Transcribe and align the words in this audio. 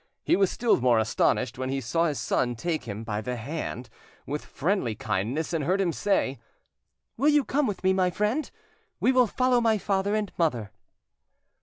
He 0.23 0.35
was 0.35 0.49
still 0.49 0.81
more 0.81 0.97
astonished 0.97 1.59
when 1.59 1.69
he 1.69 1.79
saw 1.79 2.05
his 2.07 2.19
son 2.19 2.55
take 2.55 2.85
him 2.85 3.03
by 3.03 3.21
the 3.21 3.35
hand 3.35 3.87
with 4.25 4.43
friendly 4.43 4.95
kindness, 4.95 5.53
and 5.53 5.63
heard 5.63 5.79
him 5.79 5.93
say— 5.93 6.39
"Will 7.17 7.29
you 7.29 7.45
come 7.45 7.67
with 7.67 7.83
me, 7.83 7.93
my 7.93 8.09
friend? 8.09 8.49
We 8.99 9.11
will 9.11 9.27
follow 9.27 9.61
my 9.61 9.77
father 9.77 10.15
and 10.15 10.31
mother." 10.39 10.71